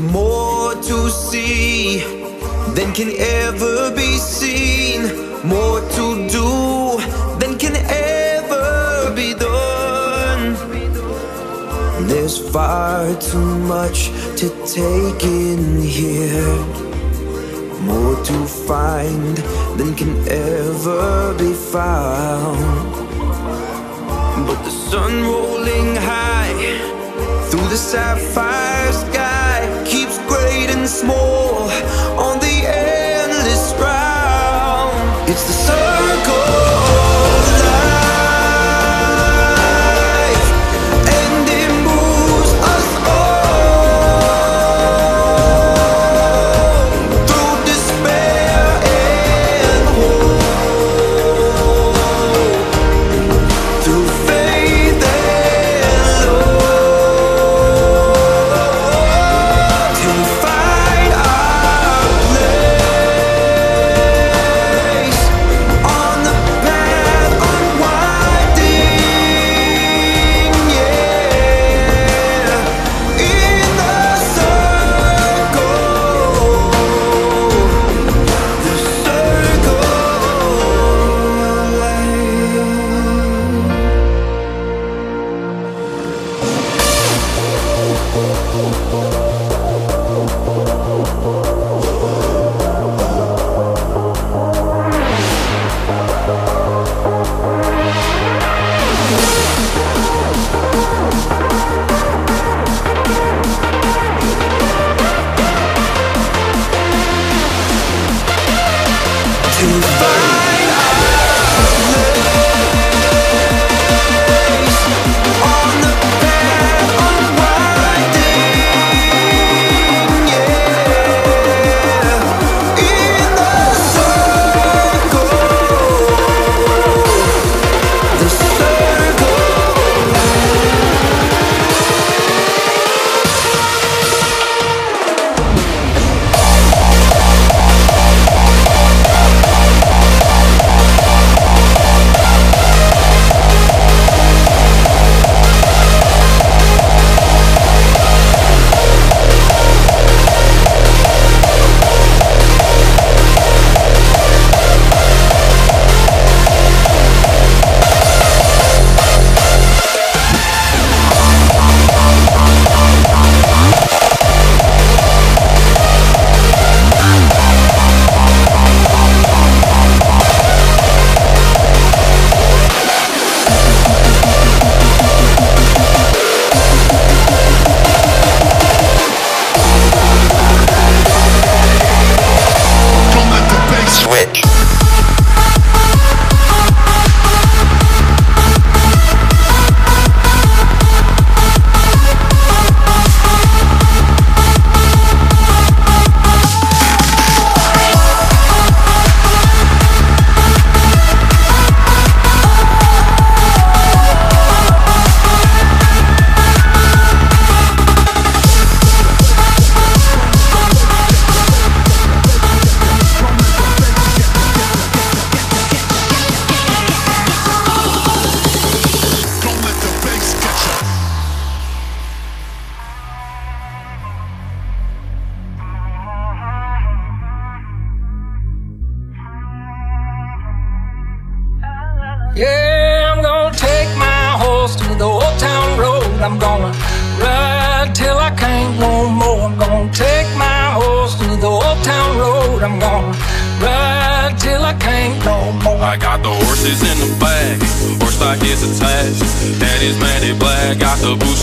[0.00, 1.98] more to see
[2.74, 5.02] than can ever be seen,
[5.46, 6.98] more to do
[7.38, 10.54] than can ever be done.
[12.08, 14.08] There's far too much
[14.40, 16.56] to take in here,
[17.82, 19.36] more to find
[19.78, 22.96] than can ever be found.
[24.46, 26.78] But the sun rolling high
[27.50, 29.29] through the sapphire sky
[30.80, 31.70] once more
[32.18, 35.28] on the endless round.
[35.28, 35.99] It's the sun.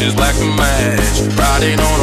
[0.07, 1.96] is black and match, Riding on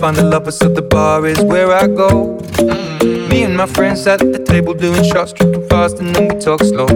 [0.00, 2.38] find the lovers, so the bar is where I go.
[3.28, 6.60] Me and my friends at the table doing shots, drinking fast, and then we talk
[6.62, 6.86] slow.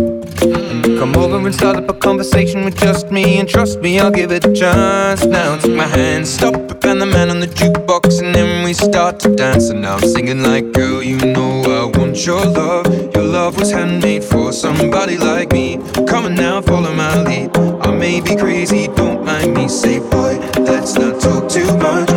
[0.98, 4.32] Come over and start up a conversation with just me, and trust me, I'll give
[4.32, 5.22] it a chance.
[5.26, 9.20] Now take my hand, stop, and the man on the jukebox, and then we start
[9.20, 9.68] to dance.
[9.68, 12.86] And now I'm singing like, girl, you know I want your love.
[13.14, 15.76] Your love was handmade for somebody like me.
[16.08, 17.54] Come on now, follow my lead.
[17.86, 19.68] I may be crazy, don't mind me.
[19.68, 22.13] Say, boy, let's not talk too much.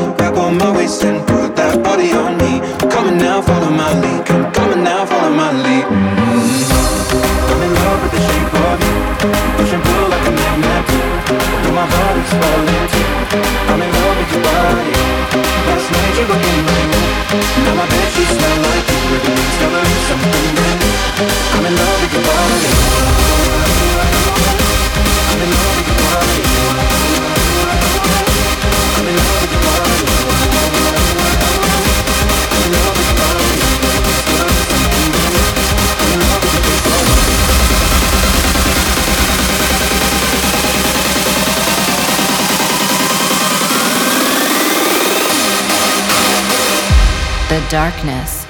[47.88, 48.47] darkness.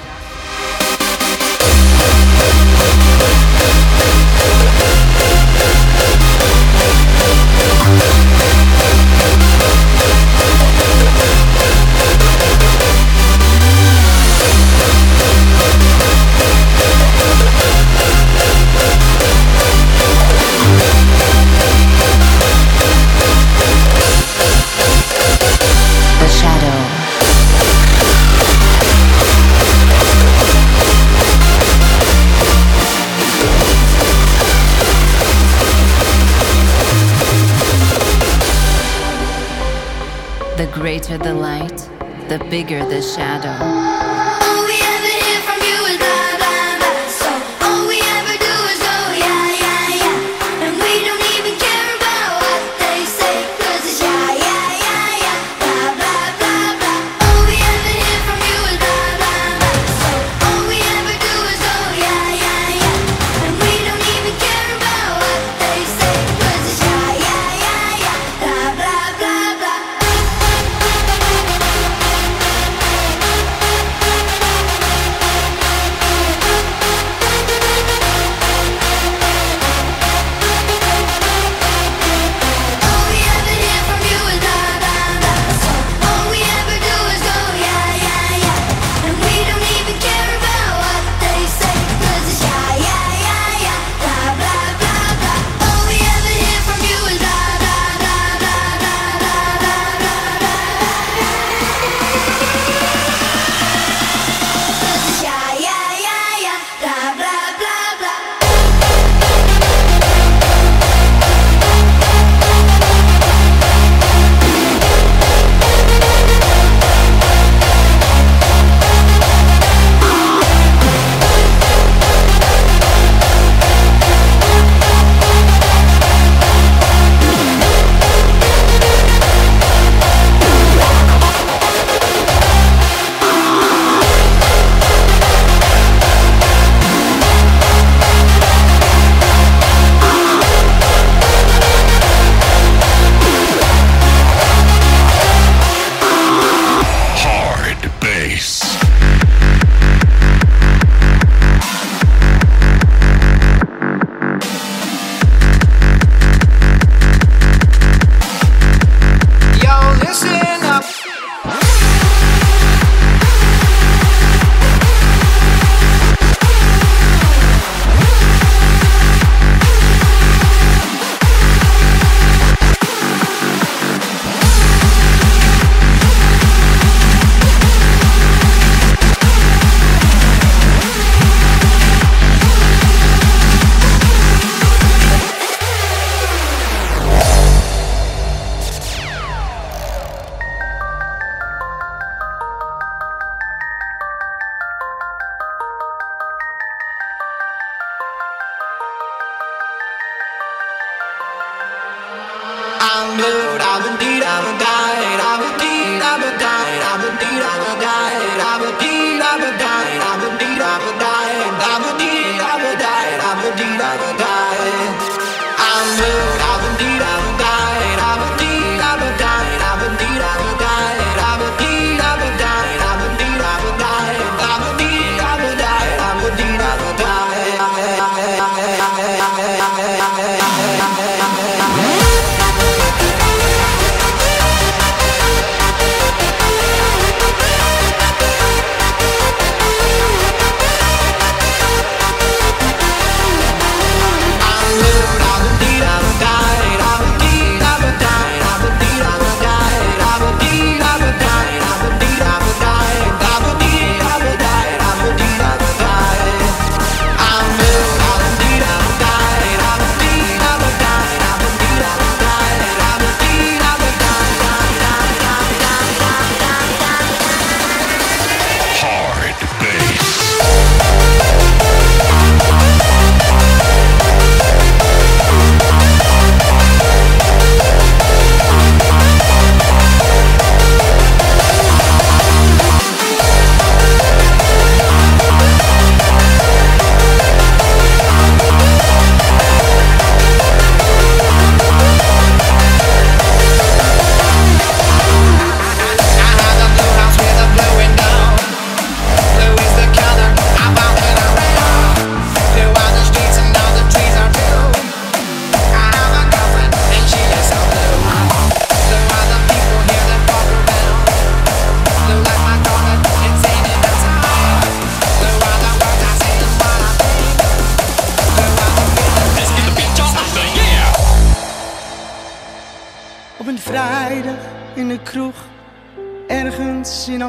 [42.50, 43.77] bigger the shadow.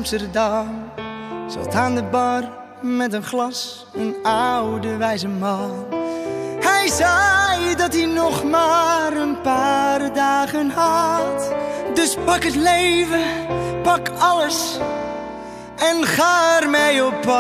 [0.10, 2.44] Zat aan de bar
[2.82, 5.86] met een glas, een oude wijze man.
[6.60, 11.54] Hij zei dat hij nog maar een paar dagen had.
[11.94, 13.24] Dus pak het leven,
[13.84, 14.80] pak alles
[15.75, 17.39] en ga ermee op pad.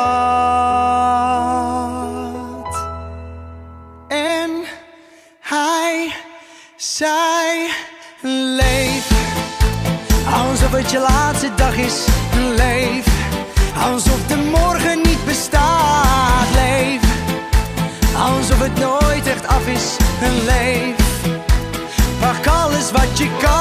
[4.07, 4.51] En
[5.39, 6.15] hij
[6.75, 7.28] zei:
[10.69, 12.05] alsof het je laatste dag is.
[12.55, 13.05] Leef
[13.83, 16.47] alsof de morgen niet bestaat.
[16.53, 17.01] Leef
[18.15, 19.97] alsof het nooit echt af is.
[20.45, 20.95] Leef
[22.19, 23.58] pak alles wat je kan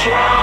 [0.00, 0.40] Berlin,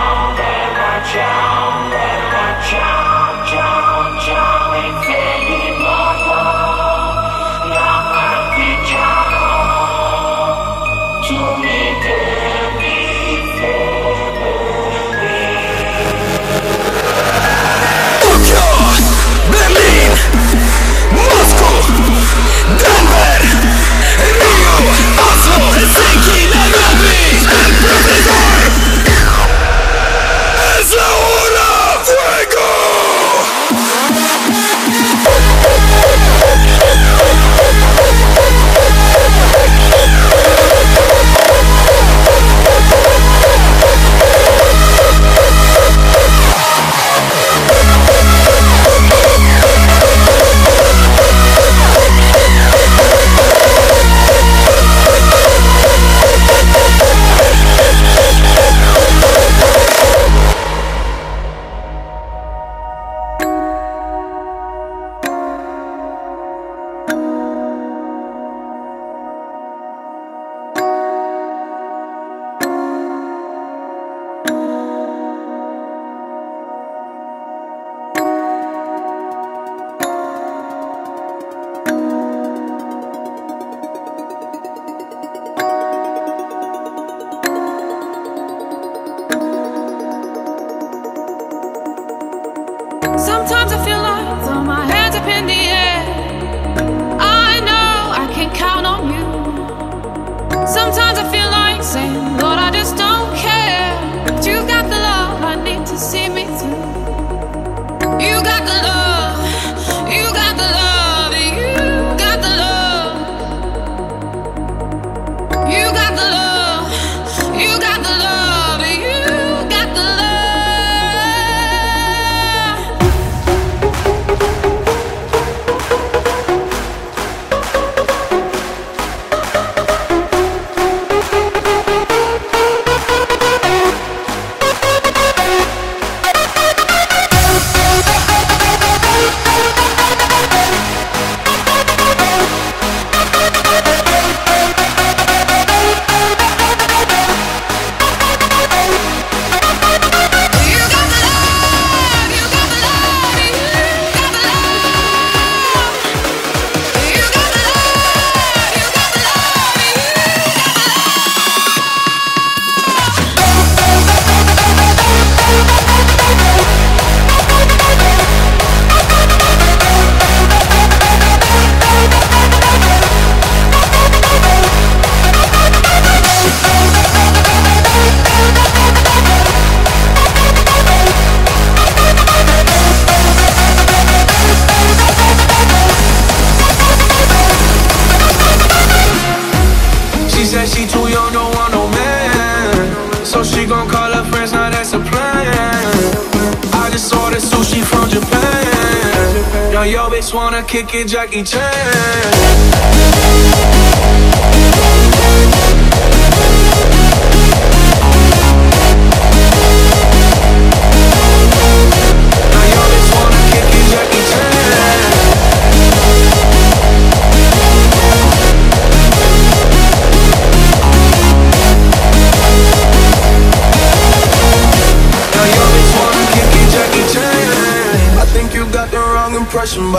[201.06, 203.37] Jackie Chan.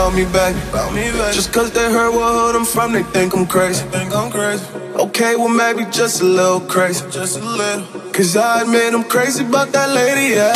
[0.09, 0.59] About me, baby.
[0.71, 1.35] About me, baby.
[1.35, 3.85] Just cause they heard what hood I'm from, they think I'm crazy.
[3.89, 4.65] Think I'm crazy.
[4.97, 7.05] Okay, well maybe just a little crazy.
[7.11, 7.85] Just a little.
[8.13, 10.53] Cause I admit I'm crazy about that lady, yeah.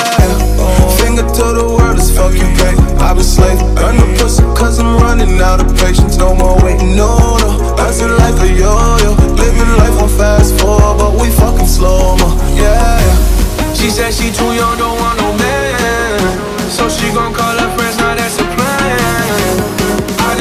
[1.03, 2.81] Finger to the world is fuck you, baby.
[3.03, 3.59] I've been slave.
[3.77, 6.17] Burn the pussy cause I'm running out of patience.
[6.17, 7.49] No more waiting, no, no.
[7.93, 9.13] Like a yo-yo.
[9.37, 12.29] Living life on fast forward, but we fucking slow, mo.
[12.57, 13.75] Yeah, yeah.
[13.75, 16.71] She said she too young, don't want no man.
[16.71, 17.72] So she gon' call her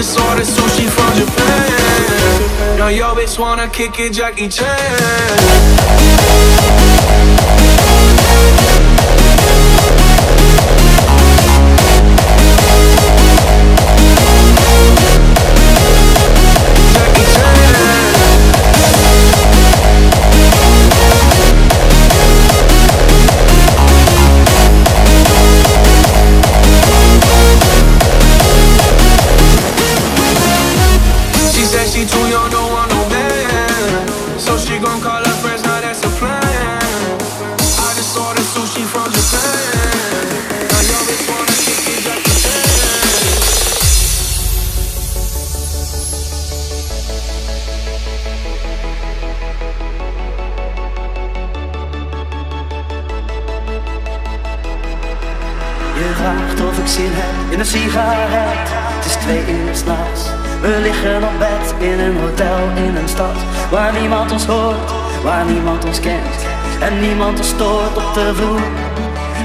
[0.02, 2.78] Ordered sushi from Japan.
[2.80, 4.68] Now yo bitch wanna kick it, Jackie Chan.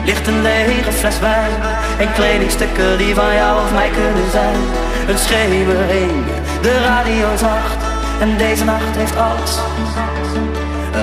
[0.04, 1.50] Ligt een lege fles wijn
[1.98, 4.56] en kledingstukken die van jou of mij kunnen zijn.
[5.08, 6.24] Een schemering,
[6.62, 7.76] de radio zacht
[8.20, 9.58] en deze nacht heeft alles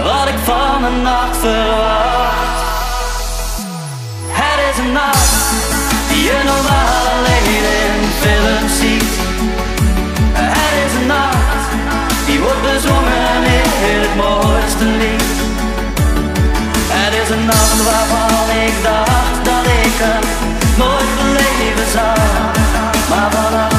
[0.04, 2.62] wat ik van een nacht verwacht.
[4.28, 5.34] Het is een nacht
[6.10, 9.14] die je normaal alleen in films ziet.
[10.34, 11.68] Het is een nacht
[12.26, 13.44] die wordt bezongen
[13.92, 15.43] in het mooiste lied.
[17.34, 20.24] Het een nacht waarvan ik dacht dat ik hem
[20.78, 22.17] nooit beleven zou.
[23.10, 23.73] Maar vannacht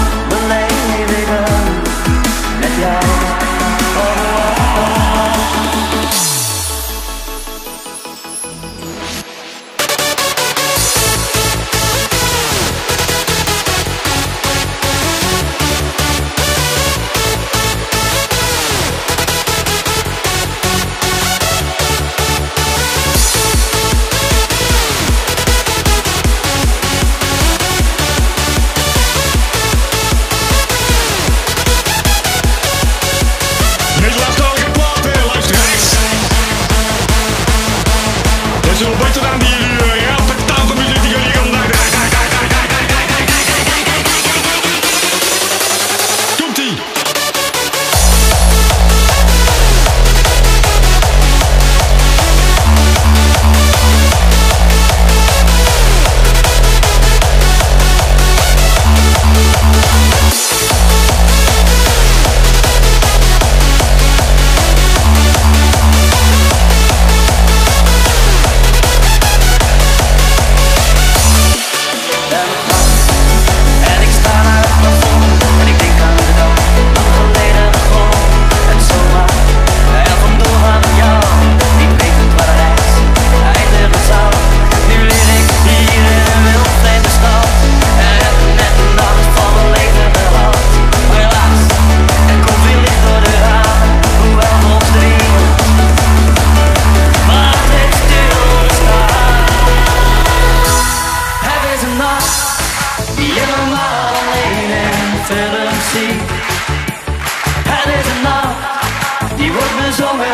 [109.84, 110.26] die wordt bezongen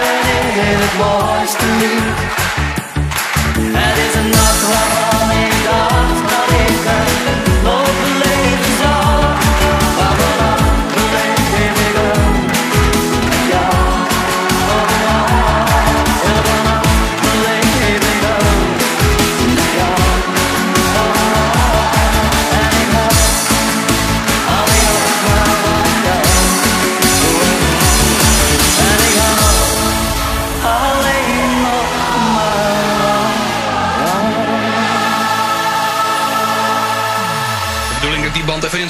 [0.55, 2.19] in het mooiste lied.
[3.77, 5.10] Het is een nacht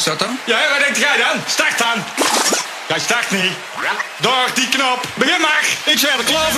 [0.00, 0.28] is dat?
[0.44, 1.42] Ja, wat denkt jij dan?
[1.46, 2.04] Start dan!
[2.88, 3.52] Jij start niet.
[4.16, 5.04] Door die knop.
[5.14, 5.64] Begin maar.
[5.84, 6.50] Ik zeg de klaar.